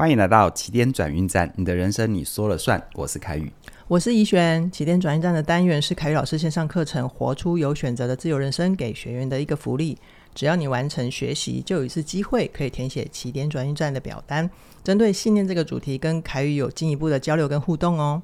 [0.00, 2.82] 欢迎来到起点转运站，你的人生你说了算。
[2.94, 3.52] 我是凯宇，
[3.86, 4.70] 我是怡璇。
[4.70, 9.98] 起点转运站的单元是凯宇老师线上课程《活出有选择的自由人生》给学员的一个福利。
[10.34, 14.48] 只要你完成学习，就有一次机会可以填写起点转运站的表单，
[14.82, 18.22] 针对信念这个主题，跟凯宇有进一步的交流跟互动哦。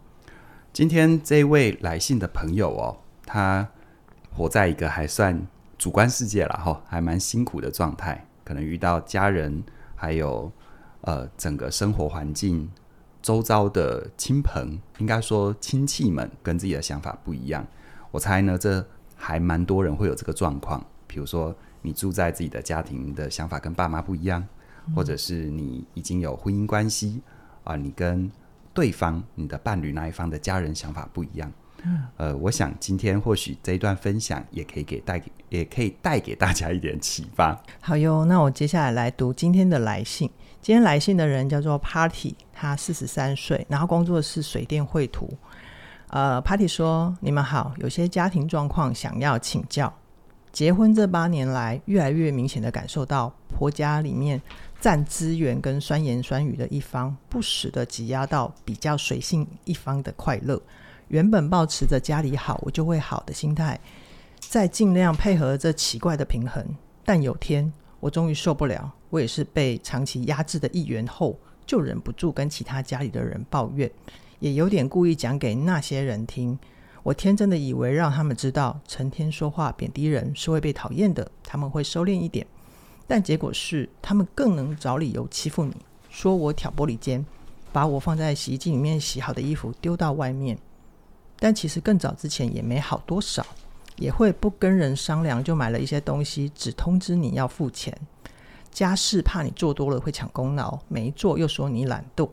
[0.72, 2.96] 今天这位来信的朋友哦，
[3.26, 3.68] 他
[4.34, 5.46] 活在一个还算
[5.76, 9.62] 主观世界了哈，还蛮辛苦的状态，可能遇到家人
[9.94, 10.50] 还有。
[11.06, 12.68] 呃，整个生活环境，
[13.22, 17.64] 周遭的亲朋，应该说亲戚们跟自己的想法不一样。
[18.10, 18.84] 我猜呢，这
[19.14, 20.84] 还蛮多人会有这个状况。
[21.06, 24.44] 比如说，你住在自己的家庭的想法跟爸妈不一样，
[24.96, 27.22] 或者是你已经有婚姻关系
[27.62, 28.28] 啊、呃，你跟
[28.74, 31.52] 对方、你的伴侣那一方的家人想法不一样。
[32.16, 37.56] 呃，我想今天或许这一段分享也可以给带给，也可以带给大家一点启发。
[37.80, 40.28] 好哟，那我接下来来读今天的来信。
[40.62, 45.32] 今天来信的人叫做 Party，他四十三岁，然后工作是水电绘图。
[46.08, 49.92] 呃，Party 说：“你们好，有些家庭状况想要请教。
[50.52, 54.40] 结婚这八年来，越来越明显的感受到婆家里面
[54.80, 60.60] 占资源跟酸言酸语的一方，不时的挤压到比较随性一方的快乐。
[61.08, 63.78] 原本抱持着家里好我就会好的心态，
[64.40, 66.64] 在尽量配合这奇怪的平衡，
[67.04, 73.90] 但有天我终于受不了。”我也是被长期压制的一员后，就忍不住跟其他家里的人抱怨，
[74.40, 76.58] 也有点故意讲给那些人听。
[77.02, 82.46] 我天真的以为让他们知道，成天说话贬低人是会被讨厌的，他们会收敛一点。
[83.06, 85.74] 但结果是，他们更能找理由欺负你，
[86.10, 87.24] 说我挑拨离间，
[87.72, 90.58] 把我放在洗衣机里面洗好的衣服丢到外面。
[91.38, 93.46] 但其实更早之前也没好多少，
[93.96, 97.96] 也会不跟人商量就买了一些东西，只通知你要付钱。
[98.76, 102.28] 家事怕你做多了会抢功劳，没做又说你懒惰，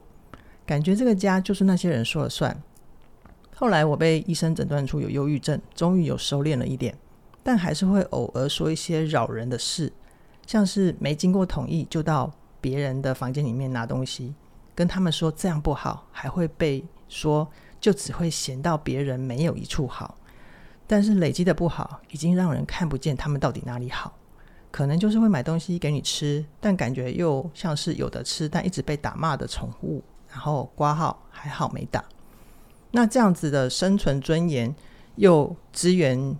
[0.65, 2.61] 感觉这个家就是那些人说了算。
[3.55, 6.97] 后来我被医生诊断出有忧郁症，终于有收敛了一点，
[7.43, 9.93] 但还是会偶尔说一些扰人的事，
[10.45, 12.29] 像是没经过同意就到
[12.59, 14.35] 别人的房间里面拿东西，
[14.75, 20.17] 跟他们说这样不好，还会被说就只会嫌到别人没有一处好，
[20.85, 24.13] 但是累积的不好已经让人看不见他们到底哪里好。
[24.73, 30.01] 可能就是会买东西给你吃，但感觉又像是有的吃，但一直被打骂的宠物。
[30.31, 32.03] 然后挂号还好没打。
[32.89, 34.73] 那这样子的生存尊严
[35.17, 36.35] 又资源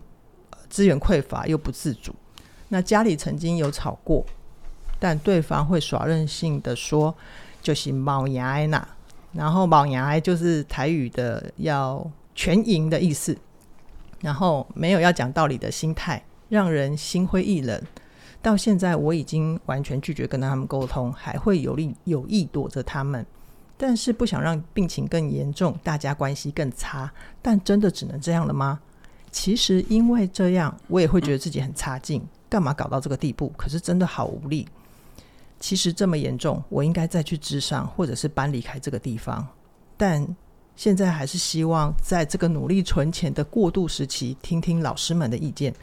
[0.67, 2.11] 资源匮乏又不自主。
[2.69, 4.25] 那家里曾经有吵过，
[4.97, 7.15] 但对方会耍任性的说
[7.61, 8.83] 就是冒牙哎呐，
[9.31, 13.38] 然后冒牙就是台语的要全赢的意思，
[14.21, 17.79] 然后没有要讲道理的心态，让人心灰意冷。
[18.43, 23.25] 到现在我已经完全拒绝跟他们沟通，还会有意有意躲着他们，
[23.77, 27.09] 但是不想让病情更严重，大家关系更差。
[27.41, 28.81] 但真的只能这样了吗？
[29.31, 33.51] 其实因为这样，我也会觉得自己很差劲，干嘛搞到这个地步？
[33.55, 34.67] 可是真的好无力。
[35.59, 39.47] 其实这么严重，我应该再去咨商，或者是搬离开这个地方。
[39.95, 40.27] 但
[40.75, 45.73] 现在还是希望在这个努力存钱的过渡时期，听听老师们的意见。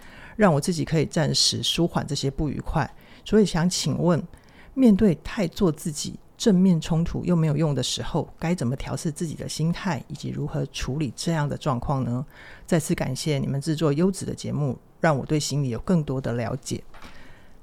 [0.41, 2.91] 让我自己可以暂时舒缓这些不愉快，
[3.27, 4.27] 所以想请问，
[4.73, 12.25] 面对太做自己、正面冲突又没有用的时候，该怎么调试自己的心态，以及如何处理这样的状况呢？
[12.67, 16.83] 再次感谢你们制作优质的节目，让我对心理有更多的了解。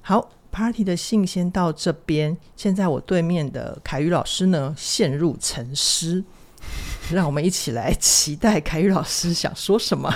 [0.02, 6.24] 好，Party 的信先到这边，现在我对面的凯宇老师呢，陷入沉思，
[7.12, 10.14] 让我们一起来期待凯宇老师想说什么。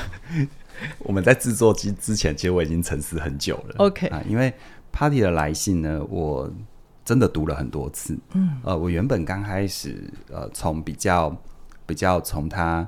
[0.99, 3.75] 我们在制作之之前，其实我已经沉思很久了。
[3.77, 4.53] OK 啊，因为
[4.91, 6.51] Party 的来信呢，我
[7.03, 8.17] 真的读了很多次。
[8.33, 11.35] 嗯，呃，我原本刚开始，呃，从比较
[11.85, 12.87] 比较从他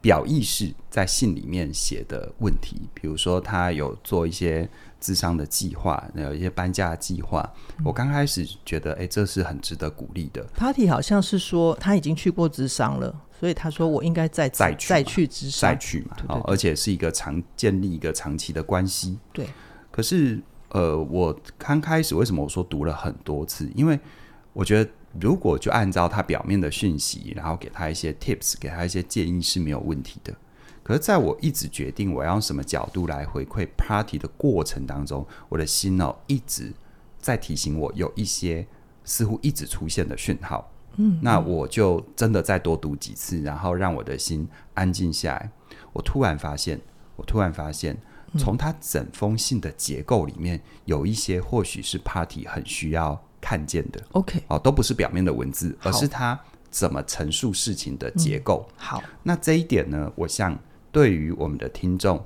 [0.00, 4.68] 表意识在信里面写的问题，比如说他有做一些
[5.02, 7.52] 咨商的计划，有一些搬家计划。
[7.78, 10.42] 嗯、我刚开始觉得，哎，这是很值得鼓励的。
[10.54, 13.14] Party 好像是说他已经去过智商了。
[13.42, 19.18] 所以他说：“我应该再再去再去咨商，再去嘛，哦，而且是一个长建立一个长期的关系。
[19.32, 19.48] 对，
[19.90, 23.68] 可是呃，我刚开始为什么我说读了很多次？
[23.74, 23.98] 因为
[24.52, 24.88] 我觉得
[25.20, 30.32] 如果就按照他表面的讯息，然后给他一些 tips，给他一些建议是没有问题的。
[30.82, 36.72] 可是在我一直决定我要用什么角度来回馈 party 的过程当中，我的心哦一直
[37.18, 38.66] 在提醒我有一些
[39.04, 45.50] 似乎一直出现的讯号。”嗯，那我就真的再多读几次，然后让我的心安静下来。
[45.94, 46.78] 我突然发现，
[47.16, 47.96] 我突然发现，
[48.36, 54.02] 从他整封信的结构里面，有一些或许是 Party 很需要看见的。
[54.12, 56.38] OK，哦，都不是表面的文字，而是他
[56.70, 58.68] 怎么陈述事情的结构。
[58.76, 60.58] 好，那这一点呢，我想
[60.92, 62.22] 对于我们的听众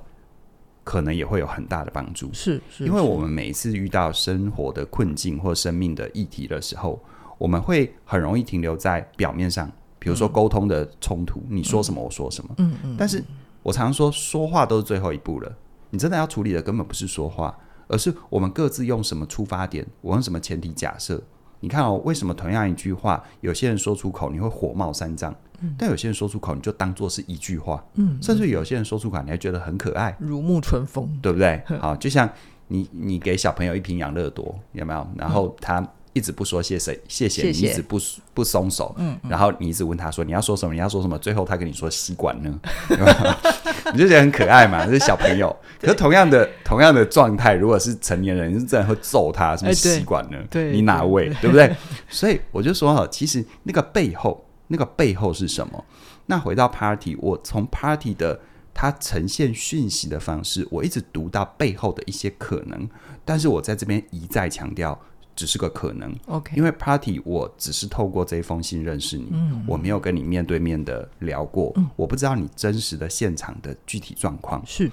[0.83, 2.29] 可能也会有很大的帮助。
[2.33, 7.01] 是是，因为我们每一次遇到生活的困境或生命的议题的时候，
[7.37, 12.53] 我们会很容易停留在表面上，比如说沟通的冲突，嗯、你说什么我说什么。
[12.57, 12.95] 嗯嗯。
[12.97, 13.23] 但是
[13.63, 15.51] 我常说，说话都是最后一步了。
[15.89, 21.21] 你真的要处理的根本不是说话，而是我们各自用什么出发点，我用什么前提假设。
[21.59, 31.61] 你看哦，为什么同样一句话，有些人说出口你会火冒三丈，嗯、但有些人说出口你就当做是一句话，嗯，甚至有些人说出口你还觉得很可爱，如沐春风，对不对？
[31.79, 32.29] 好，就像
[32.67, 35.07] 你你给小朋友一瓶养乐多，有没有？
[35.17, 37.99] 然后他一直不说谢谢谢谢，你一直不
[38.33, 40.73] 不松手，嗯，然后你一直问他说你要说什么？
[40.73, 41.17] 你要说什么？
[41.19, 42.59] 最后他跟你说吸管呢？
[43.93, 45.55] 你就觉得很可爱嘛，这是小朋友。
[45.79, 50.37] 可是同样的同样的状态，如果是成年人，你是真的会揍他，什么吸管呢？
[50.49, 51.29] 对，你哪位？
[51.39, 51.73] 对不对？
[52.09, 55.85] 所以我就说哈，其实那个背后，那个背后是什么？
[56.25, 58.39] 那回到 Party，我从 Party 的
[58.73, 62.89] 它呈现讯息的方式，我一直读到背后的一些可能，
[63.23, 64.99] 但是我在这边一再强调。
[65.37, 74.89] 只是个可能，OK，因为 Party 我只是透过这封信认识你，嗯，我没有跟你面对面的聊过，嗯，我不知道你真实的现场的具体状况是，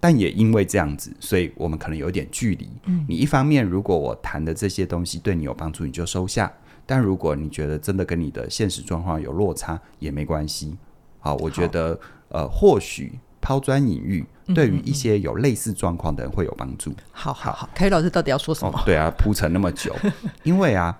[0.00, 2.70] 但也因为这样子，所以我们可能有点距离。
[2.86, 6.50] 嗯，你一方面如果我谈的这些东西对你有帮助，你就收下；
[6.86, 10.76] 但如果你觉得真的跟你的现实状况有落差，也没关系。
[11.18, 11.98] 好，我觉得
[12.28, 13.18] 呃，或许。
[13.46, 16.90] 抛砖引玉，对于一些有类似状况的人会有帮助。
[17.12, 18.72] 好好好，凯宇老师到底要说什么？
[18.74, 19.94] 哦、对啊，铺陈那么久，
[20.44, 20.98] 因为啊，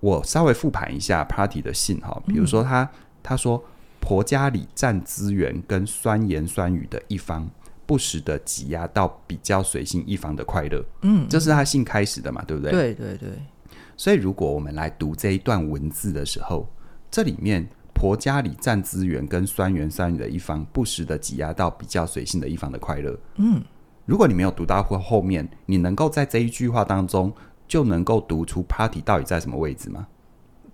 [0.00, 2.88] 我稍微复盘一下 Party 的信哈，比如说他、嗯、
[3.22, 3.62] 他说
[4.00, 7.46] 婆家里占资源跟酸言酸语的一方，
[7.84, 10.82] 不时的挤压到比较随性一方的快乐。
[11.02, 12.72] 嗯，这是他信开始的嘛，对不对？
[12.72, 13.28] 对对对。
[13.96, 16.68] 所以如果我们来读这一段文字的时候，
[17.10, 17.66] 这里面。
[17.96, 23.16] 婆家里占资源跟酸言酸语的一方，不时的挤压到比较随性的一方的快乐。
[23.36, 23.62] 嗯，
[24.04, 27.32] 如果你没有读到后后面，你能够在这一句话当中
[27.68, 30.08] 就能够读出 Party 到底在什么位置吗？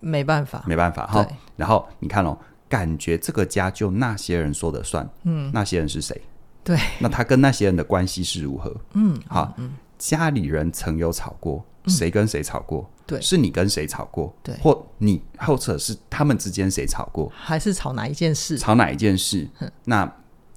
[0.00, 1.24] 没办法，没办法哈。
[1.56, 2.36] 然后你看哦，
[2.70, 5.08] 感觉这个家就那些人说的算。
[5.24, 6.18] 嗯，那些人是谁？
[6.64, 8.74] 对，那他跟那些人的关系是如何？
[8.94, 12.88] 嗯，好，嗯，家里人曾有吵过，谁跟谁吵过？
[13.06, 14.34] 对，是你跟谁吵过？
[14.42, 17.30] 对，或你后者是他们之间谁吵过？
[17.34, 18.56] 还是吵哪一件事？
[18.56, 19.48] 吵哪一件事？
[19.84, 20.10] 那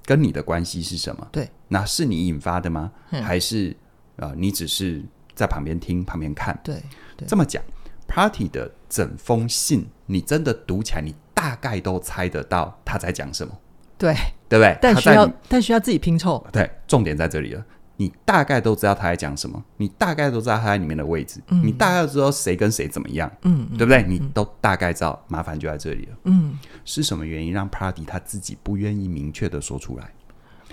[0.04, 1.26] 跟你的关系是什么？
[1.32, 2.92] 对，那是你引发的吗？
[3.08, 3.70] 还是
[4.16, 5.02] 啊、呃，你只是
[5.34, 6.58] 在旁边听、旁边看？
[6.62, 6.76] 对，
[7.16, 7.62] 对这么讲
[8.06, 13.52] ，Party 的整封信，你真的读起来，你大概都猜得到他在讲什么？
[13.96, 14.14] 对，
[14.48, 14.76] 对不对？
[14.82, 16.44] 但需要，但需要自己拼凑。
[16.52, 17.64] 对，重点在这里了。
[17.96, 24.02] 你大概都知道他在讲什么，你大概都知道他在里面的位置，嗯、你大概都知道谁跟谁怎么样，嗯，对不对？
[24.02, 26.16] 你都大概知道，麻烦就在这里了。
[26.24, 30.12] 嗯，是什么原因让 Party 他自己不愿意明确的说出来？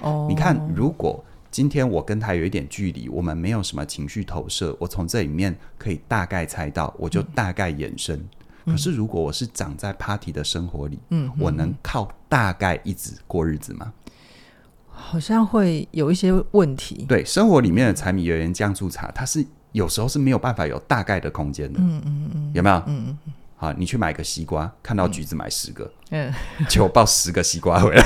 [0.01, 8.17] 哦，你看，如果今天我跟他有一点距离，我们没有什么情绪投射，我从这里面可以大概猜到，我就大概延伸。
[8.65, 13.91] 嗯、可是如果我是长在 Party 的生活里，嗯，我能靠大概一直过日子吗？
[15.01, 17.05] 好像会有一些问题。
[17.09, 21.79] 对，生活里面的柴米油盐酱醋茶，它是有时候是没有办法有大概的空间的。
[21.81, 22.75] 嗯嗯嗯，有没有？
[22.77, 23.33] 嗯嗯嗯。
[23.57, 26.33] 好，你去买个西瓜，看到橘子买十个，嗯，
[26.67, 28.01] 结果抱十个西瓜回来，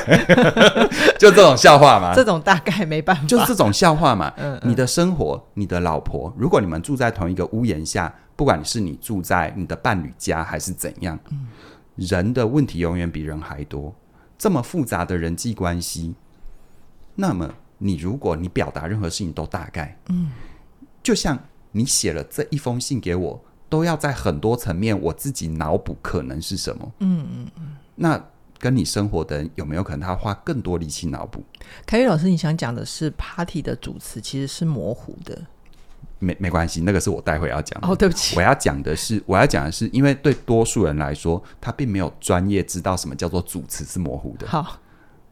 [1.18, 2.14] 就这种笑话嘛。
[2.14, 4.34] 这种大概没办法，就这种笑话嘛。
[4.36, 11.48] 嗯，你的生活，你的老婆，如果你们住在同一个屋檐下，不管是你住在你的伴侣家还是怎样，嗯，
[11.96, 13.96] 人的问题永远比人还多。
[14.38, 16.16] 这么复杂的人际关系。
[17.16, 20.32] 那么，你如果你表达任何事情都大概，嗯，
[21.02, 21.40] 就像
[21.72, 27.76] 你写了这一封信给我，都要在很多层面我自己脑补可能是什么，嗯嗯嗯。
[27.96, 28.22] 那
[28.60, 31.44] 跟你生活的人有没有可能他花更多力气脑补？
[31.86, 35.42] 凯宇老师，你想讲的是 Party 的主词其实是模糊的，
[36.20, 37.88] 没没关系，那个是我待会要讲的。
[37.88, 44.48] 哦，对不起，我要讲的是，我要讲的是，因为对多数人来说，他并没有专业知道什么叫做主词是模糊的。
[44.48, 44.80] 好，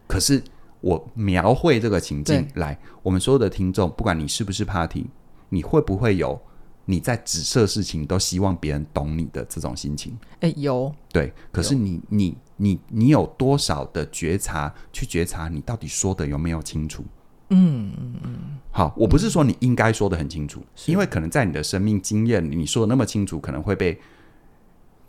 [0.07, 0.41] 可是。
[0.83, 5.05] 我描绘这个情境来，我们所有的听众，不管你是不是 Party，
[5.47, 6.37] 你会不会有
[6.83, 10.13] 你在指涉事情都希望别人懂你的这种心情？
[10.41, 10.93] 哎，有。
[11.09, 17.01] 对，可是你你你你有多少的觉察去觉察你到底说的有没有清楚？
[17.47, 18.35] 嗯嗯嗯。
[18.69, 23.97] 好，我不是说你应该说的很清楚，因为可能在你的生命经验里，你说的那么清楚，可能会被。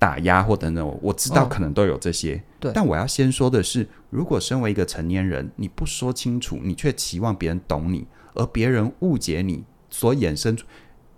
[0.04, 2.34] 打压或等等，我知道可能都有这些。
[2.34, 10.66] 哦、对，但我要先说的是，如果身为一个成年人，你不说清楚，你却期望别人懂你，而别人误解你所衍生出，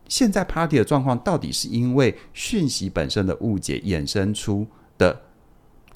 [0.07, 4.65] 现在 party 的状况到底是因为讯息本身的误解衍生出
[4.97, 5.21] 的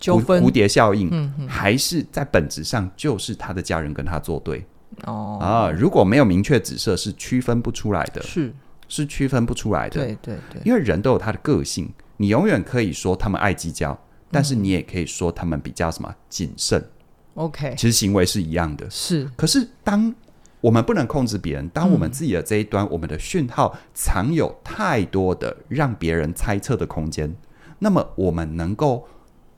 [0.01, 0.43] 纠纷。
[0.43, 4.67] 蝴蝶效应，嗯嗯还是在本质上就是他的家人跟他作对？
[5.05, 5.39] 哦。
[5.41, 8.53] 啊，如果没有明确指涉，是区分不出来的，是。
[8.93, 10.05] 是区分不出来的。
[10.05, 11.89] 对对对，因为人都有他的个性，
[12.21, 13.99] 你永远可以说他们爱计较，
[14.31, 16.85] 但是你也可以说他们比较什么谨慎。
[17.33, 18.91] OK 其实行为是一样的。
[18.91, 20.15] 是可是当
[20.61, 27.35] 我们不能控制别人，当我们自己的这一端，我们的讯号藏有太多的让别人猜测的空间，
[27.79, 29.09] 那么我们能够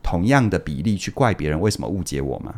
[0.01, 2.55] 同样的比例去怪别人为什么误解我吗？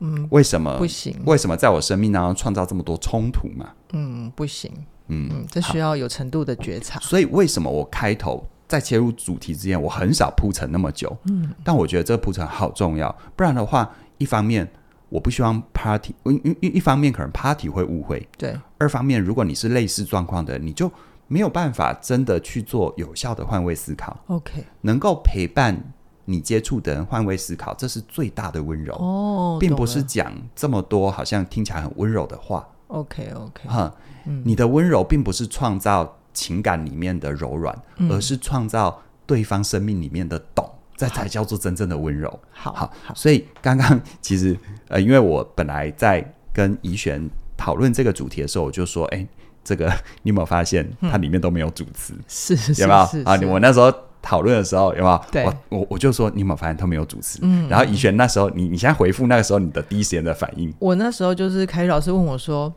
[0.00, 3.72] 嗯，为什么不行，为什么在我生命当中创造这么多冲突嘛？
[3.92, 4.72] 嗯，不行，
[5.06, 6.98] 嗯，嗯，这需要有程度的觉察。
[6.98, 11.16] 所以为什么我开头在切入主题之前，我很少铺陈那么久？
[11.30, 14.68] 嗯，但我觉得这个铺陈好重要，不然的话，一方面
[15.08, 20.90] 我不希望 party，一一一方面可能 party 会误会，对，二方面如果你是类似状况的，你就
[21.28, 25.92] 没有办法真的去做有效的换位思考，OK，能够陪伴
[26.24, 32.66] 你接触的人换位思考，这是最大的温柔，哦，并不是讲这么多好像听起来很温柔的话。
[32.88, 33.94] OK OK，哈，
[34.26, 34.42] 嗯。
[34.44, 42.38] 你的温柔并不是创造情感里面的柔软，嗯而是创造对方生命里面的懂，这才叫做真正的温柔。
[42.52, 44.54] 好好，所以刚刚其实
[44.88, 49.26] 呃，因为我本来在跟怡璇讨论这个主题的时候，我就说，哎，
[49.62, 49.86] 这个
[50.22, 52.14] 你有没有发现它里面都没有主词？
[52.28, 53.38] 是是有没有是啊？
[53.50, 55.24] 我那时候讨论的时候有没有？
[55.30, 57.38] 对我我我就说你有没有发现它没有主词？
[57.42, 62.72] 嗯然后怡璇那时候你你现在回复那个时候你的第一时间的反应，我那时候就是凯宇老师问我说：“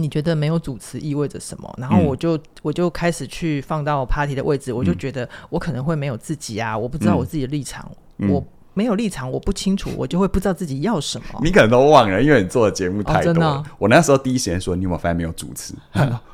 [0.00, 11.40] 你觉得没有主持意味着什么？”然后我就、我就开始去放到 party 的位置，我就觉得我可能会没有自己啊，我不知道我自己的立场，嗯我没有立场，我不清楚，我就会不知道自己要什么。
[11.42, 13.20] 你可能都忘了，因为你做的节目太多了。
[13.20, 15.74] 哦真的哦我那时候第一时间说你有没有发现没有主持？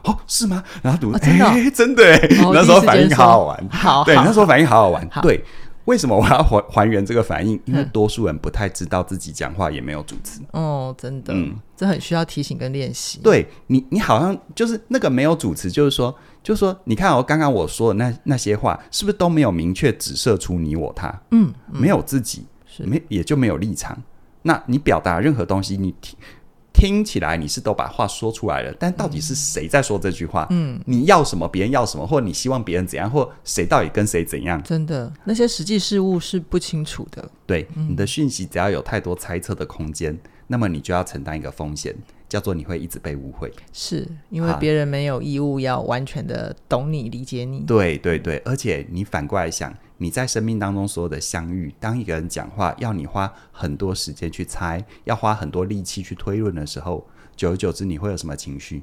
[0.03, 0.63] 哦是吗？
[0.83, 2.03] 然后读哦真的哦 哎真的
[2.53, 3.69] 那时候反应好好玩。
[3.69, 5.09] 对，好对那时候反应好好玩。
[5.11, 5.43] 好对，
[5.87, 7.61] 为什么我要还还原这个反应？
[7.65, 10.41] 因为多数人不太知道自己讲话也没有主持。
[10.53, 13.21] 哦，真的，嗯这很需要提醒跟练习。
[13.23, 21.23] 对你，你好像就是那个没有主持，就是说，就是说，你看我刚刚我说的那那些话，是不是都没有明确指涉出你我他？
[21.31, 23.97] 嗯，没有自己，是没也就没有立场。
[24.43, 25.95] 那你表达任何东西，你
[26.77, 30.47] 听听起来你是都把话说出来了，但到底是谁在说这句话？
[30.51, 34.63] 嗯，你要什么，别人要什么，或者你希望别人怎样，或谁到底跟谁怎样？
[34.63, 37.29] 真的，那些实际事物是不清楚的。
[37.47, 40.17] 对，你的讯息只要有太多猜测的空间，
[40.47, 41.95] 那么你就要承担一个风险，
[42.29, 43.53] 叫做你会一直被误会。
[43.73, 47.61] 是因为别人没有义务要完全的懂你、理解你。
[47.61, 58.83] 对对对，而且你反过来想，你在生命当中所有的相遇，当一个人讲话要你花很多时间去猜，要花很多力气去推论的时候，久而久之你会有什么情绪？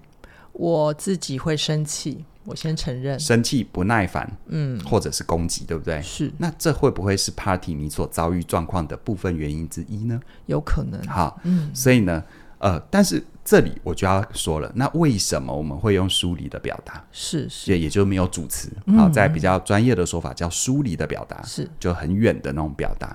[0.53, 3.19] 我自己会生气，我先承认。
[3.19, 5.99] 生气、不耐烦，嗯，或者是攻击，对不对？
[6.01, 10.19] 是那这会不会是 party 你所遭遇状况的部分原因之一呢？
[10.45, 11.01] 有可能。
[11.07, 12.23] 好，嗯，所以呢，
[12.59, 17.05] 呃，但是这里我就要说了，那为什么我们会用疏离的表达？
[17.11, 23.09] 是是也也就没有主词，嗯好，在比较专业的说法叫疏离的表达，是，就很远的那种表达。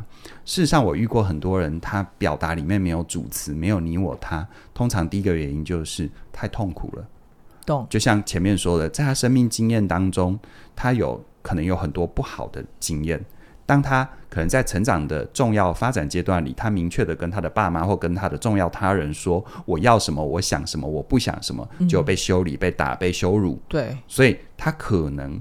[0.44, 7.08] 事实上，我遇过很多人，他表达里面没有主词，没有你我他，通常第一个原因就是太痛苦了。
[7.64, 7.87] 懂。
[7.88, 10.38] 就像前面说的，在他生命经验当中，
[10.76, 13.18] 他有可能有很多不好的经验。
[13.68, 23.60] 当他可能在成长的重要发展阶段里，他明确的跟他的爸妈或跟他的重要他人说：“我要什么，我想什么，我不想什么”，就被修理、被打、被羞辱。
[23.68, 25.38] 对，所以他可能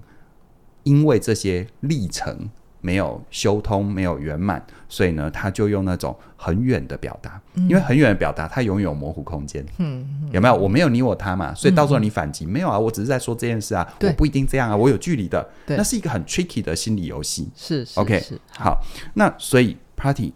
[0.83, 2.49] 因为这些历程
[2.81, 9.65] 没有修通、没有圆满，所以呢，他就用那种很远的表达，因为很远的表达，它永远有模糊空间。
[9.77, 10.55] 嗯，有没有？
[10.55, 12.77] 我没有你我他嘛，所以到时候你反击、没有啊？
[12.77, 15.47] 我只是在说这件事啊，我不一定这样啊，我有距离的。
[15.65, 17.49] 对那是一个很 tricky 的心理游戏。
[17.55, 18.79] 是是 OK，是好，
[19.15, 20.33] 那所以 party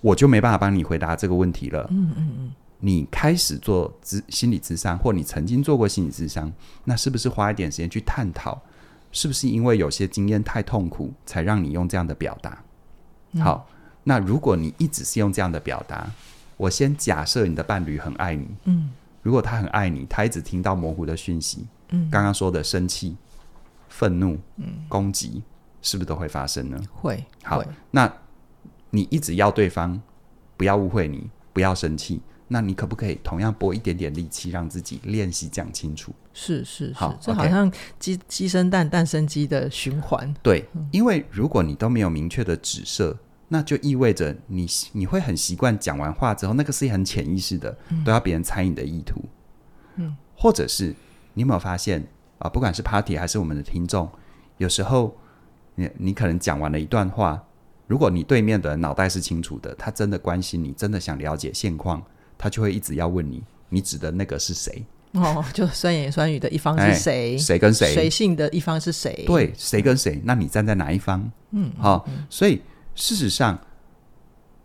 [0.00, 1.86] 我就没办法帮你回答这个问题了。
[1.90, 6.50] 嗯嗯嗯，你开始做咨心理咨商，或你曾经做过心理咨商，
[6.84, 8.60] 那是不是花一点时间去探讨，
[9.12, 12.58] 是不是因为有些经验太痛苦，才让你用这样的表达？
[13.32, 13.42] 嗯。
[13.42, 13.68] 好，
[14.02, 16.10] 那如果你一直是用这样的表达，
[16.56, 18.90] 我先假设你的伴侣很爱你，嗯，
[19.22, 22.08] 如果他很爱你，他一直听到模糊的讯息，嗯。
[22.10, 23.16] 刚刚说的生气、
[23.88, 24.84] 愤怒、嗯。
[24.88, 25.42] 攻击，
[25.82, 26.80] 是不是都会发生呢？
[26.92, 28.12] 会好会，那
[28.90, 30.00] 你一直要对方
[30.56, 32.20] 不要误会你，不要生气，
[32.52, 36.12] 那你可不可以同样拨一点点力气，让自己练习讲清楚？
[36.34, 40.32] 是是是好，这好像鸡鸡生蛋，蛋生鸡的循环。
[40.42, 43.16] 对，因为如果你都没有明确的指涉，
[43.48, 49.24] 那就意味着你你会很习惯讲完话之后，那个是很潜意识的，都要别人猜你的意图。
[49.96, 50.94] 嗯，或者是
[51.32, 52.06] 你有没有发现，
[52.38, 54.10] 啊，不管是 Party 还是我们的听众，
[54.58, 55.16] 有时候
[55.74, 57.42] 你你可能讲完了一段话，
[57.86, 62.02] 如果你对面的人脑袋是清楚的，他真的关心你，真的想了解现况，
[62.42, 64.84] 他就会一直要问你，你指的那个是谁？
[65.12, 67.38] 哦，就酸言酸语的一方是谁？
[67.38, 67.94] 谁跟谁？
[67.94, 69.22] 随性的一方是谁？
[69.24, 70.20] 对，谁跟谁？
[70.24, 71.30] 那你站在哪一方？
[71.52, 72.60] 嗯，好、哦，所以
[72.96, 73.56] 事实上，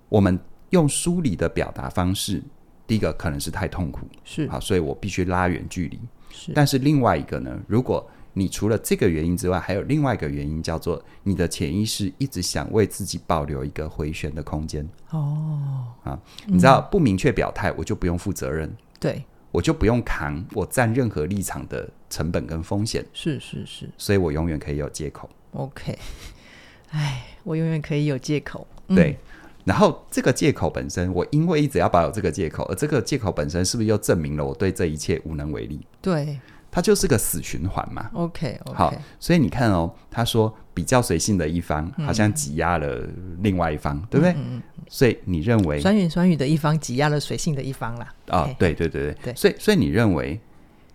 [0.10, 0.40] 我们
[0.72, 2.42] 用梳理的表达方式，
[2.88, 6.00] 第一个可能是太痛苦，是好，所以我必须拉远距离。
[6.32, 14.88] 是，但是另外一个呢，如果你除了这个原因之外，还有另外一个原因，叫做你的潜意识一直想为自己保留一个回旋的空间。
[15.10, 18.72] 哦，啊，你知道、嗯、不明确表态，我就不用负责任。
[19.00, 19.24] 对。
[19.50, 25.28] 我就不用扛我站任何立场的成本跟风险，是是是，所以我永远可以有借口。
[25.54, 25.98] OK，
[26.92, 28.68] 哎，我永远可以有借口。
[28.90, 35.88] 对，嗯、然后这个借口本身，我因为一直要保有这个借口，而这个借口本身是不是又证明了我对这一切无能为力？
[36.02, 36.38] 对。
[36.78, 38.08] 它就是个死循环嘛。
[38.14, 38.74] OK，, okay.
[38.76, 43.04] 好，所以你看哦，他说比较随性的一方好像挤压了
[43.42, 44.36] 另外一方，嗯、对不对？
[44.38, 48.14] 嗯，所以你认为酸言酸语的一方挤压了随性的一方啦？
[48.28, 49.34] 啊、哦，对对对对对。
[49.34, 50.40] 所以所以你认为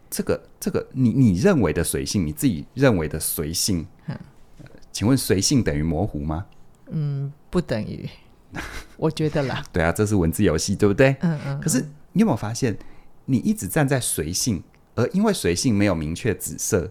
[0.08, 4.16] 这个这个你你认为的随性，你自己认为的随性，嗯，
[4.92, 6.46] 请问随性等于模糊吗？
[6.92, 8.08] 嗯，不等于。
[8.96, 9.64] 我觉得啦。
[9.72, 11.16] 对啊，这是文字游戏，对不对？
[11.22, 11.60] 嗯嗯。
[11.60, 11.80] 可是
[12.12, 12.78] 你有没有发现，
[13.24, 14.62] 你一直站在随性？
[14.94, 16.90] 而因为随性没有明确紫色，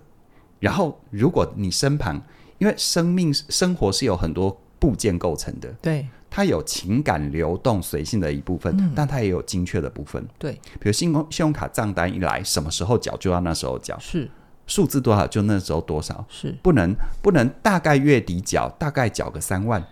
[0.60, 2.22] 然后如果你身旁，
[2.58, 14.30] 因为生命生活是有很多部件构成的，对，它有情感流动随性的一部分，嗯，但它也有精确的部分，对，比如信用信用卡账单一来，什么时候缴就要那时候缴，是。
[14.68, 16.56] 数字多少就那时候多少，是。
[16.62, 19.86] 不能不能大概月底缴，大概缴个三万，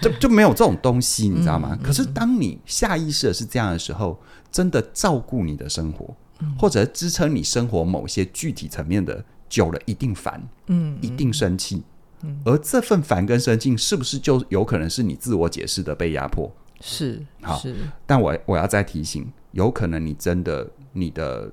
[0.00, 1.76] 就就没有这种东西，你知道吗？
[1.78, 4.18] 嗯，可是当你下意识的是这样的时候，
[4.50, 6.14] 真的照顾你的生活。
[6.58, 11.82] 或者支撑你生活某些具体层面的，久了一定烦，嗯，一定生气，
[12.22, 16.52] 嗯，而这份烦跟生气，是不是就有可能是你自我解释的被压迫？
[16.80, 17.74] 是，好，是。
[18.06, 21.50] 但我我要再提醒，有可能你真的，你的、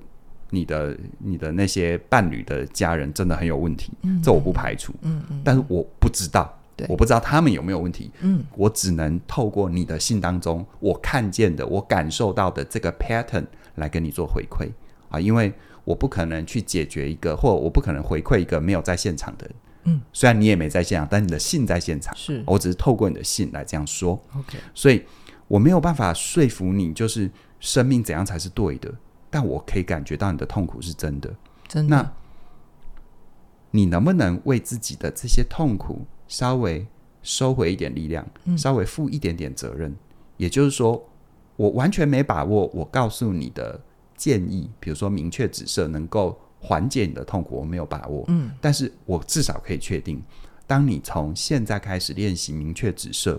[0.50, 14.68] 你的、你的那些伴侣的家人真的很有问题，嗯，这我不排除，嗯嗯，但是我不知道，对，我不知道他们有没有问题，嗯，我只能透过你的信当中我看见的、我感受到的这个 pattern 来跟你做回馈。
[15.08, 15.52] 啊，因为
[15.84, 19.54] 我不可能去解决一个，或我不可能回馈一个没有在现场的人。
[19.84, 22.14] 嗯，虽然你也没在现场，但你的信在现场。
[22.16, 24.12] 是，我只是透过你的信来这样说。
[24.36, 25.04] OK，所以
[25.48, 27.30] 我没有办法说服你，就是
[27.60, 28.94] 生命怎样才是对的。
[29.28, 31.34] 但我可以感觉到你的痛苦是真的。
[31.66, 31.96] 真的。
[31.96, 32.12] 那
[33.72, 36.86] 你能不能为自己的这些痛苦稍微
[37.22, 39.94] 收回一点力量，嗯，稍微负一点点责任？
[40.36, 41.08] 也就是说，
[41.56, 42.66] 我完全没把握。
[42.74, 43.80] 我告诉你的。
[44.14, 48.24] 建议，比如说明确指示能够缓解你的痛苦，我没有把握。
[48.28, 50.22] 嗯，但是我至少可以确定，
[50.64, 53.36] 当你从现在开始练习明确指示，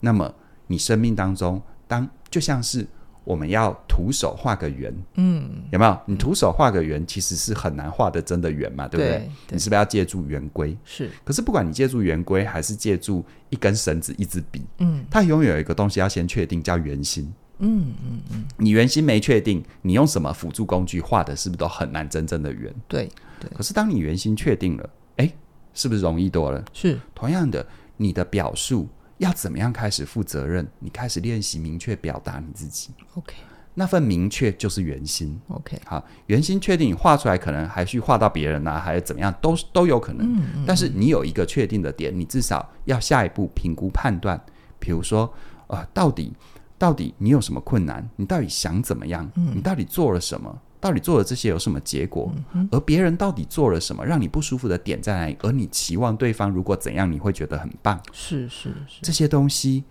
[0.00, 0.34] 那么
[0.66, 2.86] 你生命当中，当就像是
[3.22, 5.98] 我们要徒手画个圆，嗯，有没有？
[6.06, 9.18] 你徒手画个圆，其实是很难画的真的圆嘛，对不对？
[9.18, 10.74] 对，你是不是要借助圆规？
[10.86, 11.10] 是。
[11.22, 17.30] 可是不管你借助圆规，还是借助一根绳子、一支笔，嗯，它永远有一个东西要先确定，叫圆心。
[17.58, 22.74] 嗯嗯嗯，你圆心没确定，你用什么辅助工具画的，是不是都很难真正的圆？
[22.88, 23.08] 对
[23.40, 23.48] 对。
[23.54, 25.32] 可是当你圆心确定了，哎，
[25.72, 26.64] 是不是容易多了？
[26.72, 26.98] 是。
[27.14, 27.64] 同样的，
[27.96, 28.88] 你的表述
[29.18, 30.66] 要怎么样开始负责任？
[30.80, 32.90] 你开始练习明确表达你自己。
[33.14, 33.34] OK，
[33.74, 35.40] 那份明确就是圆心。
[35.48, 40.26] OK，好，圆心确定，你画出来可能还需画到别人啊，还是怎么样，都都有可能。
[40.26, 40.64] 嗯嗯。
[40.66, 44.38] 但是你有一个确定的点，你至少要下一步评估判断，
[44.80, 45.32] 比如说，
[45.68, 46.32] 呃，到底。
[46.76, 48.08] 到底你有什么困难？
[48.16, 49.30] 你到底想怎么样？
[49.36, 50.58] 嗯、你到底做了什么？
[50.80, 52.30] 到底做了这些有什么结果？
[52.52, 55.36] 嗯、而别人到底做了什么让你不舒服的点在哪里？
[55.40, 57.98] 而你期望对方如果怎样，你会觉得很棒？
[58.12, 59.84] 是是是，这些东西，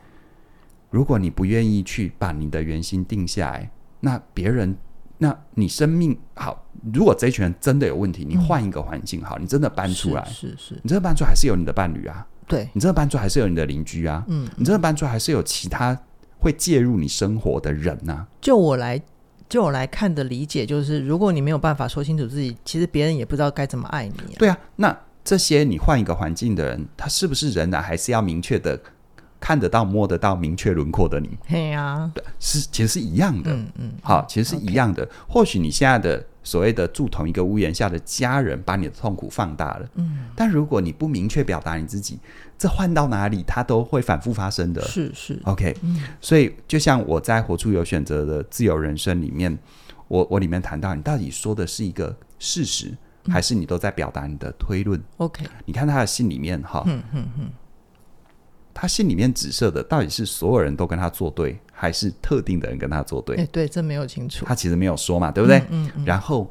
[0.91, 4.77] 如果你不愿意去把你的原心定下来，那别人，
[5.17, 6.63] 那你生命好。
[6.93, 12.27] 如果这一群人真的有问题，你换一个环境好，你真的搬出来，是是，是，你真的搬出来还是有你的伴侣啊？
[12.45, 14.23] 对，你真的搬出来还是有你的邻居啊？
[14.27, 15.97] 嗯，你真的搬出来还是有其他。
[16.43, 18.27] 会介入你生活的人呐、啊？
[18.41, 19.01] 就我来，
[19.47, 24.37] 就我来看的理解，就是如果你没有办法说清楚自己，其实别人也不知道该怎么爱你、啊。
[24.37, 27.81] 对啊，那这些你换一个环境的人，他是不是人呢、啊？
[27.81, 28.77] 还是要明确的
[29.39, 31.29] 看得到、摸得到、明确轮廓的你？
[31.47, 33.49] 对呀、啊，对，是其实是一样的。
[33.53, 35.07] 嗯嗯，好，其实是一样的。
[35.29, 39.87] 或许你现在的所谓的住同一个屋檐下的家人，把你的痛苦放大了。
[39.95, 42.19] 嗯，但如果你不明确表达你自己。
[42.63, 44.81] 这换到哪里，它都会反复发生的。
[44.83, 46.01] 是是，OK、嗯。
[46.21, 49.59] 所以，就像我在《活出有选择的自由人生》里面，
[50.07, 52.97] 我我里面谈到，你到底说的是一个事实，
[53.27, 57.49] 还是你都在表达你的推论？OK，你看他的信里面哈，嗯嗯嗯，
[58.73, 63.35] 他信里面指涉的到底是所有人都跟他作对，还是特定的人跟他作对？
[63.35, 65.61] 哎，对，这没有清楚，他其实没有说嘛，对不对？
[65.69, 66.05] 嗯嗯。
[66.05, 66.49] 然后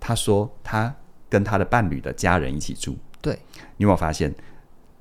[0.00, 0.94] 他说他
[1.28, 3.38] 跟他的伴侣的家人一起住，对，
[3.76, 4.34] 你有没有发现？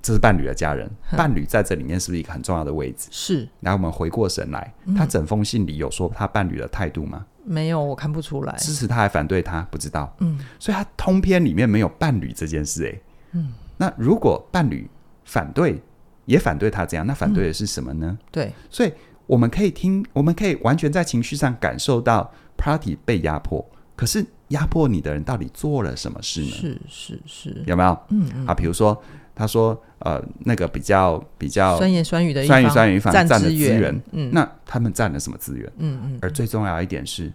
[0.02, 3.10] 这是伴侣的家人，伴侣在这里面是不是一个很重要的位置？
[3.12, 3.48] 是。
[3.60, 7.26] 然后我们回过神来，他整封信里有说他伴侣的态度吗？
[7.44, 8.56] 没有，我看不出来。
[8.56, 9.62] 支持他还反对他？
[9.70, 10.16] 不知道。
[10.20, 12.86] 嗯，所以他通篇里面没有伴侣这件事。
[12.86, 13.02] 哎，
[13.34, 14.90] 嗯，那如果伴侣
[15.26, 15.82] 反对，
[16.26, 18.18] 也反对他这样，那反对的是什么呢？
[18.32, 18.94] 对，所以
[19.26, 26.52] 我们可以听，我们可以完全在情绪上感受到 Party 被压迫，可是压迫你的人到底做了什么事呢？
[26.52, 28.00] 是是是，有没有？
[28.12, 28.48] 嗯嗯。
[28.48, 29.02] 啊，比如说。
[29.40, 35.72] 他说：“呃，那个比较比较酸言酸语的酸言酸语一方占的资源，嗯，那他们占了什么资源？
[35.78, 36.20] 嗯嗯。
[36.22, 37.32] 而最重要一点是，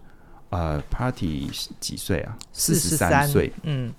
[0.50, 2.36] 呃，Party 几岁啊？
[2.52, 3.50] 四十三岁。
[3.62, 3.90] 嗯，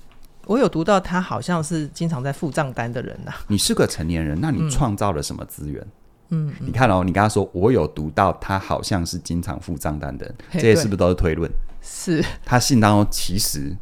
[0.45, 3.37] 我有读到他好像是经常在付账单的人呐、啊。
[3.47, 5.83] 你是个成年人，那你创造了什么资源？
[6.29, 11.49] 嗯，你看哦，你刚刚说我有读到他好像是经常付账单的人，这些是不是都是推论？
[11.81, 12.23] 是。
[12.45, 13.75] 他信当中其实，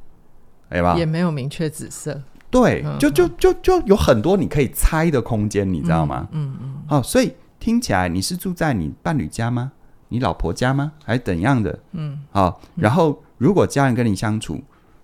[0.69, 2.21] 哎吧，也没有明确指涉。”
[2.53, 6.27] 对，就就就就有很多你可以猜的空间，你知道吗？
[6.31, 6.83] 嗯嗯。
[6.87, 9.71] 好、所以听起来你是住在你伴侣家吗？
[10.09, 10.91] 你老婆家吗？
[11.03, 11.79] 还是怎样的？
[11.93, 12.21] 嗯。
[12.31, 14.61] 好、哦，然后如果家人跟你相处，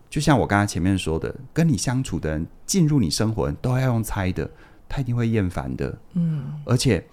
[0.10, 4.48] 就像我刚才前面说的，跟你相处的人进入你生活都要用猜的，
[4.88, 5.98] 他一定会厌烦的。
[6.14, 6.62] 嗯。
[6.66, 7.04] 而且，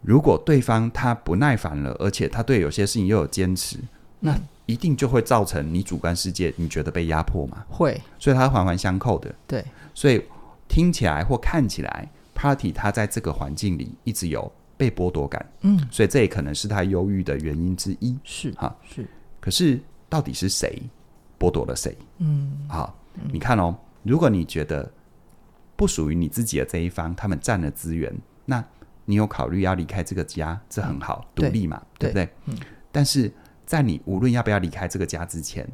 [0.00, 3.78] 如果对方他不耐烦了，而且他对有些事情又有坚持，
[4.18, 4.36] 那。
[4.66, 7.64] 一定就会造成你主观世界你觉得被压迫吗？
[7.68, 9.34] 会，所以它环环相扣的。
[9.46, 10.22] 对，所以
[10.68, 15.44] 听起来或看起来，Party 他在这个环境里一直有被剥夺感。
[15.62, 18.16] 嗯，所以这也可能是他忧郁的原因之一。
[18.22, 19.06] 是哈，是。
[19.40, 20.80] 可是到底是谁
[21.38, 21.96] 剥夺了谁？
[22.18, 22.96] 嗯，好，
[23.32, 24.88] 你看哦，如果你觉得
[25.74, 28.64] 不属于你自己的这一方，他们占了资源，那
[29.04, 32.28] 你有考虑要离开这个家，这很好，独立嘛，对不对？
[32.46, 32.56] 嗯，
[32.92, 33.30] 但是。
[33.66, 35.68] 在你无论要不要离开这个家之前，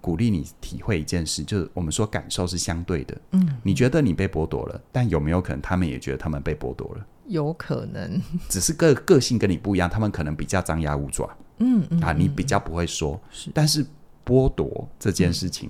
[0.00, 3.16] 鼓励你体会一件事，就是我们说感受是相对的。
[3.32, 7.06] 嗯，你觉得你被剥夺了，但有没有可能他们也觉得他们被剥夺了？
[7.26, 11.28] 有可能，只是个个性跟你不一样，他们可能比较张牙舞爪。
[11.58, 13.84] 嗯嗯，啊，你比较不会说，是，但是
[14.24, 15.68] 剥夺这件事情，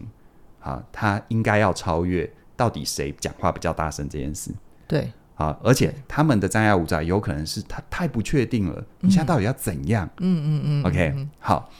[0.64, 4.50] 嗯、啊，他应该要超越到底谁讲话比较大声这件事。
[4.86, 5.10] 对。
[5.36, 5.56] 啊！
[5.62, 10.08] 而且他们的张牙舞爪有可能是他太不确定了，嗯，你现在到底要怎样？
[10.18, 10.84] 嗯嗯嗯。
[10.84, 11.70] OK，嗯好，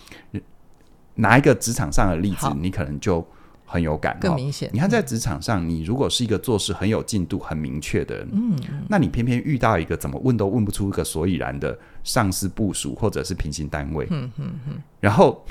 [1.15, 3.27] 拿一个职场上的例子，你可能就
[3.65, 4.69] 很有感，更明显。
[4.75, 8.59] 你看，在职场上，你如果是一个做事很有进度、很明确的人，嗯，
[8.91, 15.43] 那你偏偏遇到一个怎么问都问不出个所以然的上司部署或者是平行单位，嗯嗯嗯，然后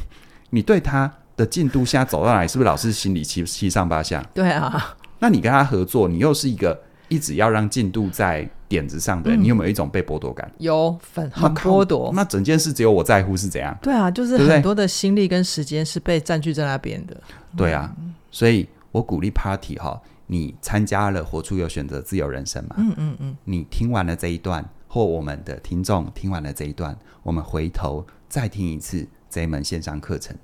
[0.52, 4.24] 你对他的进度现在走到哪里，是不是老是心里七七上八下？
[4.32, 6.84] 对啊，那你跟他合作，你又是一个。
[7.15, 10.51] 一直要让进度在点子上的人，嗯，你有没有一种被剥夺感？
[10.58, 12.12] 有，很很剥夺。
[12.13, 13.78] 那整件事只有我在乎是怎样？
[13.82, 17.15] 对啊，就是很多的心力跟时间是被占据在那边的。
[17.56, 17.95] 对啊，
[18.30, 22.75] 所以我鼓励 Party 哈，你参加了活出有选择自由人生嘛？
[22.78, 23.38] 嗯嗯嗯。
[23.45, 30.36] 你听完了这一段，或我们的听众听完了这一段，我们回头再听一次这一门线上课程，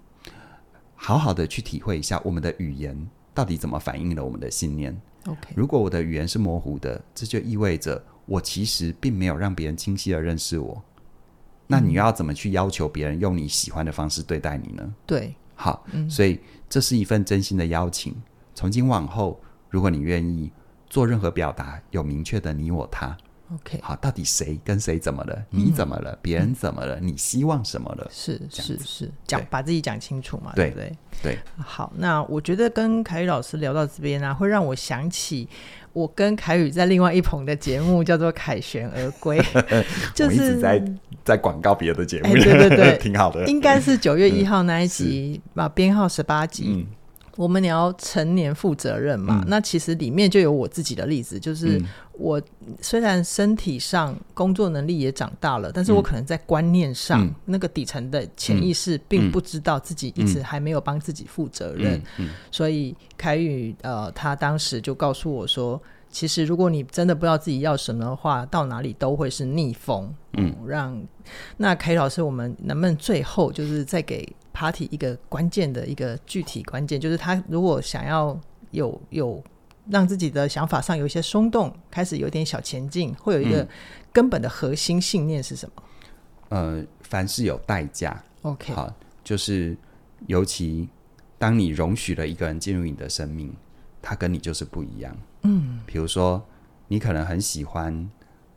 [0.95, 2.95] 好好的去体会一下我们的语言
[3.33, 4.95] 到底怎么反映了我们的信念。
[5.25, 5.53] Okay.
[5.55, 10.81] 如果我的语言是模糊的，这就意味着我其实并没有让别人清晰的认识我。
[11.67, 14.93] 那你要怎么去要求别人用你喜欢的方式对待你呢？
[15.05, 18.15] 对，好，嗯，所以这是一份真心的邀请。
[18.53, 20.51] 从今往后，如果你愿意
[20.89, 23.15] 做任何表达，有明确的你我他。
[23.53, 25.37] OK，好，到底谁跟谁怎么了？
[25.49, 26.17] 你怎么了？
[26.21, 27.07] 别、嗯、人怎么了、嗯？
[27.07, 28.07] 你希望什么了？
[28.09, 30.97] 是是是，讲把自己讲清楚嘛，对，对不对？
[31.21, 31.39] 对。
[31.57, 35.49] 好，那我觉得跟凯宇老师聊到这边啊，会让我想起
[35.91, 39.37] 我跟凯宇在另外一棚的节目，叫做《凯旋而归》，
[40.15, 40.81] 就是一直在
[41.25, 43.45] 在广告别的节目，欸、对对对，挺 好的。
[43.47, 46.65] 应该是九月一号那一集啊，编号十八集。
[46.67, 46.85] 嗯
[47.37, 51.81] 我们聊成年负责任嘛、嗯，那其实里面就有我自己的例子，就是
[52.13, 52.41] 我
[52.81, 62.01] 虽然身体上工作能力也长大了，嗯、但是我可能在观念上、嗯、那个底层的潜意识并不知道自己一直还没有帮自己负责任，
[62.51, 70.13] 所以凯宇呃，他当时就告诉我说，其实如果你真的不知道自己要什么的话，到哪里都会是逆风。
[70.33, 71.01] 嗯，让
[71.57, 78.39] 那凯宇老师，我们能不能最后就是再给？Party 一个关键的一个具体关键，就是他如果想要
[78.71, 79.43] 有有
[79.89, 83.67] 让自己的想法上有一些松动，开始有点小前进，会有一个
[84.13, 85.83] 根本的核心信念是什么？
[86.49, 88.23] 呃，凡事有代价。
[88.43, 89.75] OK，好，就是
[90.27, 90.87] 尤其
[91.37, 93.53] 当你容许了一个人进入你的生命，
[94.01, 95.15] 他跟你就是不一样。
[95.43, 96.43] 嗯，比如说，
[96.87, 98.09] 你可能很喜欢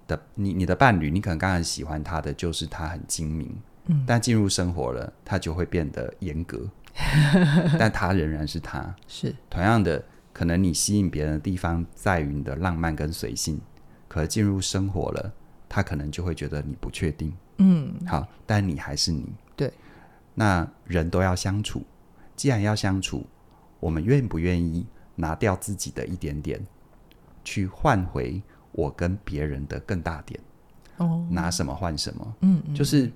[0.06, 6.68] 的你你的伴侣，你可能刚开始喜欢他的就是他很精明，嗯，但进入生活了，他就会变得严格，
[7.78, 8.94] 但他仍然是他。
[9.06, 13.60] 是同样的，可能你吸引别人的地方在于你的浪漫跟随性，
[14.08, 15.32] 可进入生活了，
[15.68, 17.32] 他可能就会觉得你不确定。
[17.58, 19.26] 嗯，好，但你还是你。
[19.54, 19.72] 对，
[20.34, 21.82] 那人都要相处，
[22.34, 23.24] 既然要相处，
[23.80, 26.60] 我们愿不愿意拿掉自己的一点点，
[27.44, 28.42] 去换回
[28.72, 30.40] 我跟别人的更大点？
[30.96, 32.34] 哦，拿什么换什么？
[32.40, 33.10] 嗯，嗯，就是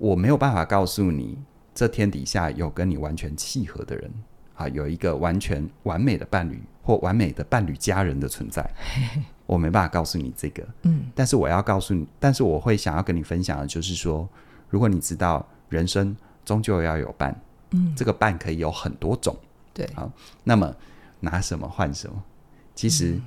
[0.00, 1.36] 我没有办法告诉你，
[1.74, 4.10] 这天底下有跟你完全契合的人
[4.54, 8.66] 啊，有一个完全完美的伴侣或完美的伴侣家人的存在，
[9.44, 10.66] 我没办法告诉你这个。
[10.84, 14.26] 嗯，但是我要告诉你，但是我会想要跟你分享的就是说，
[14.70, 17.38] 如果你知道人生终究要有伴，
[17.72, 19.36] 嗯，这个伴可以有很多种，
[19.74, 20.10] 对，好，
[20.42, 20.74] 那么
[21.20, 22.22] 拿什么换什么？
[22.74, 23.20] 其实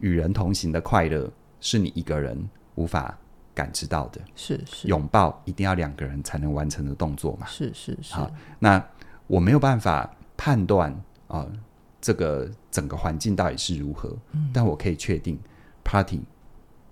[0.00, 3.16] 与人同行的快乐是你一个人无法
[3.58, 4.20] 感知到的。
[4.36, 7.46] 是是，拥抱一定要两个人才能完成的动作嘛？
[7.48, 8.14] 是是是。
[8.14, 8.80] 好，那
[9.26, 10.92] 我没有办法判断
[11.26, 11.52] 啊、呃，
[12.00, 15.36] 这个整个环境到底是如何，嗯，但我可以确定
[15.82, 16.20] ，Party，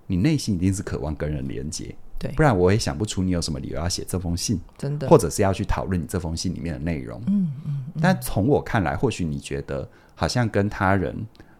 [0.09, 7.23] 你内心一定是渴望跟人连接，对，不然我也想不出你有什么理由要写这封信，真的，或者是要去讨论你这封信里面的内容。
[7.29, 11.15] 嗯嗯，嗯，但从我看来，或许你觉得好像跟他人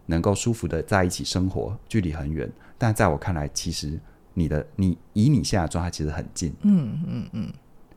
[0.05, 3.99] 能够舒服的在一起生活，距离很远，但在我看来，其实
[4.37, 7.53] 你的你以你现在的状态，其实很近，嗯嗯嗯，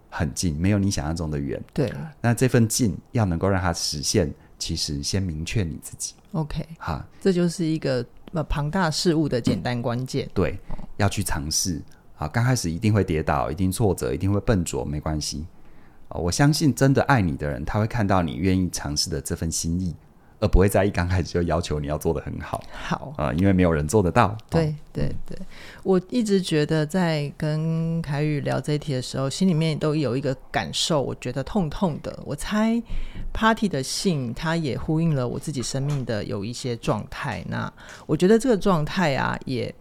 [0.08, 1.62] 很近，没有你想象中的远。
[1.74, 6.14] 对，那这份近要能够让它实现，其实先明确你自己。
[6.32, 10.26] OK，哈，这就是一个呃庞大事物的简单关键。
[10.32, 10.58] 对，
[10.96, 11.82] 要去尝试。
[12.16, 15.46] 啊，刚开始一定会跌倒，一定挫折，一定会笨拙，没关系。
[16.08, 19.94] 我相信真的爱你的人，他会看到你愿意尝试的这份心意，
[20.40, 22.62] 而不会在一刚开始就要求你要做的很好。
[22.72, 24.36] 好啊，因为没有人做得到。
[24.48, 25.38] 对哦对对，
[25.84, 32.18] 我一直觉得在跟凯宇聊这一题的时候，心里面都有一个感受，我觉得痛痛的。
[32.24, 32.82] 我猜
[33.32, 37.44] Party 的信，它也呼应了我自己生命的有一些状态。
[37.48, 37.72] 那
[38.06, 39.72] 我觉得这个状态啊，也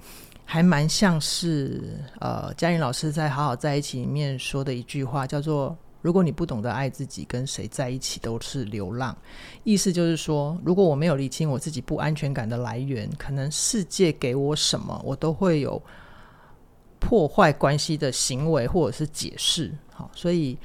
[0.45, 5.76] 还蛮像是呃嘉玲老师在《好好在一起》里面说的一句话，叫做。
[6.01, 9.17] 如果你不懂得爱自己，跟谁在一起都是流浪。
[9.63, 15.81] 意思就是说，如果我没有理清我自己不安全感的来源，可能世界给我什么，我都会有
[16.99, 19.73] 破坏关系的行为或者是解释。
[19.93, 20.57] 好，所以，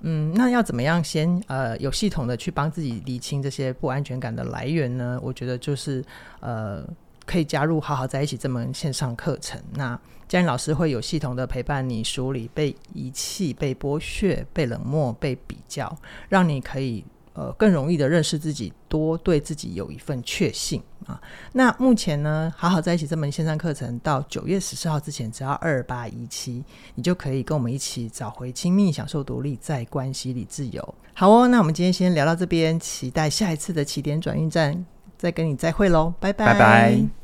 [0.00, 5.18] 嗯，那要怎么样先呃有系统的去帮自己理清这些不安全感的来源呢？
[5.22, 6.04] 我觉得就是
[6.40, 6.84] 呃。
[7.24, 9.60] 可以加入好好在一起这门线上课程。
[9.74, 15.94] 那嘉玲老师会有系统的陪伴你梳理被遗弃、被剥削、被冷漠、被比较，
[16.28, 17.04] 让你可以
[17.34, 21.20] 呃更容易的认识自己，多对自己有一份确信啊。
[21.52, 30.94] 那目前呢，好好在一起这门线上课程到九月十四号之前，只要二八一七，你就可以跟我们一起找回亲密、享受独立，在关系里自由。
[31.14, 34.86] 好哦，那我们今天先聊到这边，期待下一次的起点转运站。
[35.22, 37.21] 再跟你再会喽，拜拜。